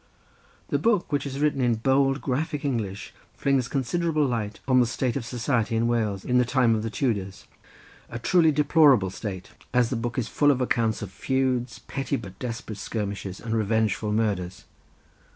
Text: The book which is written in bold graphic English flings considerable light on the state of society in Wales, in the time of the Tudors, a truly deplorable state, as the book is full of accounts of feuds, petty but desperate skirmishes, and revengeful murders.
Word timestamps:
The 0.69 0.79
book 0.79 1.11
which 1.11 1.27
is 1.27 1.39
written 1.39 1.61
in 1.61 1.75
bold 1.75 2.21
graphic 2.21 2.65
English 2.65 3.13
flings 3.37 3.67
considerable 3.67 4.25
light 4.25 4.59
on 4.67 4.79
the 4.79 4.87
state 4.87 5.15
of 5.15 5.23
society 5.23 5.75
in 5.75 5.85
Wales, 5.87 6.25
in 6.25 6.39
the 6.39 6.43
time 6.43 6.73
of 6.73 6.81
the 6.81 6.89
Tudors, 6.89 7.45
a 8.09 8.17
truly 8.17 8.51
deplorable 8.51 9.11
state, 9.11 9.51
as 9.75 9.91
the 9.91 9.95
book 9.95 10.17
is 10.17 10.27
full 10.27 10.49
of 10.49 10.59
accounts 10.59 11.03
of 11.03 11.11
feuds, 11.11 11.77
petty 11.77 12.15
but 12.15 12.39
desperate 12.39 12.79
skirmishes, 12.79 13.39
and 13.39 13.53
revengeful 13.53 14.11
murders. 14.11 14.65